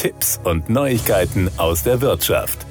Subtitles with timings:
[0.00, 2.64] Tipps und Neuigkeiten aus der Wirtschaft.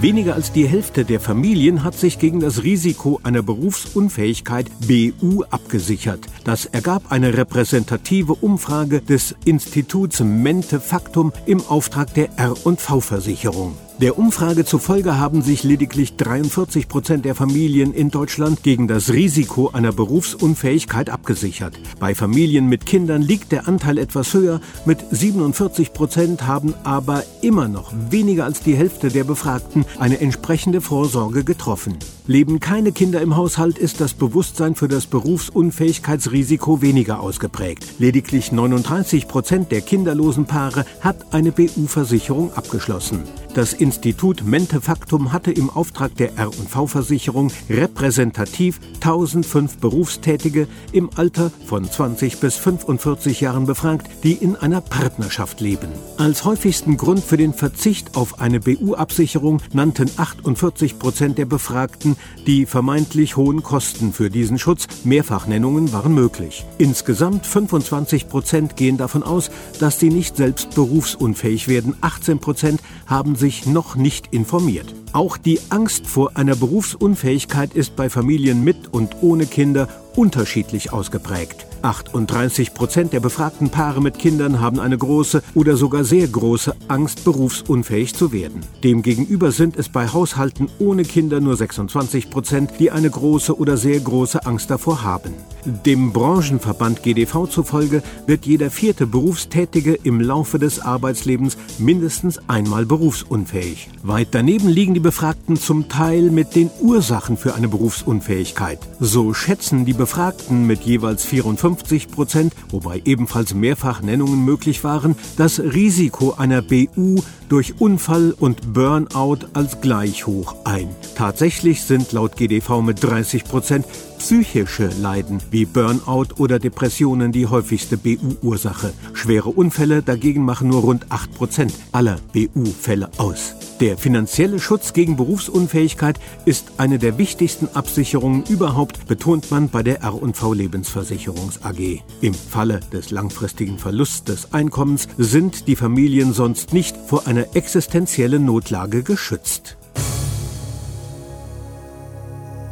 [0.00, 6.20] Weniger als die Hälfte der Familien hat sich gegen das Risiko einer Berufsunfähigkeit BU abgesichert.
[6.44, 13.76] Das ergab eine repräsentative Umfrage des Instituts Mente Factum im Auftrag der R&V-Versicherung.
[14.00, 19.70] Der Umfrage zufolge haben sich lediglich 43 Prozent der Familien in Deutschland gegen das Risiko
[19.72, 21.78] einer Berufsunfähigkeit abgesichert.
[22.00, 24.60] Bei Familien mit Kindern liegt der Anteil etwas höher.
[24.84, 30.80] Mit 47 Prozent haben aber immer noch weniger als die Hälfte der Befragten eine entsprechende
[30.80, 31.96] Vorsorge getroffen.
[32.26, 37.84] Leben keine Kinder im Haushalt, ist das Bewusstsein für das Berufsunfähigkeitsrisiko weniger ausgeprägt.
[38.00, 43.22] Lediglich 39 Prozent der kinderlosen Paare hat eine BU-Versicherung abgeschlossen.
[43.54, 51.84] Das Institut Mente Factum hatte im Auftrag der R&V-Versicherung repräsentativ 1005 Berufstätige im Alter von
[51.84, 55.88] 20 bis 45 Jahren befragt, die in einer Partnerschaft leben.
[56.16, 62.16] Als häufigsten Grund für den Verzicht auf eine BU-Absicherung nannten 48 Prozent der Befragten
[62.48, 64.88] die vermeintlich hohen Kosten für diesen Schutz.
[65.04, 66.66] Mehrfachnennungen waren möglich.
[66.78, 71.94] Insgesamt 25 Prozent gehen davon aus, dass sie nicht selbst berufsunfähig werden.
[72.00, 74.94] 18 Prozent haben sich noch nicht informiert.
[75.12, 79.86] Auch die Angst vor einer Berufsunfähigkeit ist bei Familien mit und ohne Kinder
[80.16, 81.66] unterschiedlich ausgeprägt.
[81.84, 87.24] 38 Prozent der befragten Paare mit Kindern haben eine große oder sogar sehr große Angst,
[87.24, 88.60] berufsunfähig zu werden.
[88.82, 94.00] Demgegenüber sind es bei Haushalten ohne Kinder nur 26 Prozent, die eine große oder sehr
[94.00, 95.34] große Angst davor haben.
[95.64, 103.88] Dem Branchenverband GDV zufolge wird jeder vierte Berufstätige im Laufe des Arbeitslebens mindestens einmal berufsunfähig.
[104.02, 108.78] Weit daneben liegen die Befragten zum Teil mit den Ursachen für eine Berufsunfähigkeit.
[109.00, 111.73] So schätzen die Befragten mit jeweils 54
[112.10, 117.20] Prozent, wobei ebenfalls Mehrfachnennungen möglich waren, das Risiko einer BU
[117.54, 120.88] durch Unfall und Burnout als gleich hoch ein.
[121.14, 123.86] Tatsächlich sind laut GDV mit 30 Prozent
[124.18, 128.92] psychische Leiden wie Burnout oder Depressionen die häufigste BU-Ursache.
[129.12, 133.54] Schwere Unfälle dagegen machen nur rund 8 Prozent aller BU-Fälle aus.
[133.80, 140.00] Der finanzielle Schutz gegen Berufsunfähigkeit ist eine der wichtigsten Absicherungen überhaupt, betont man bei der
[140.00, 142.00] R&V Lebensversicherungs AG.
[142.20, 148.44] Im Falle des langfristigen Verlusts des Einkommens sind die Familien sonst nicht vor einer existenziellen
[148.44, 149.76] Notlage geschützt.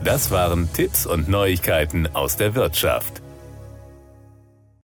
[0.04, 3.21] Das waren Tipps und Neuigkeiten aus der Wirtschaft.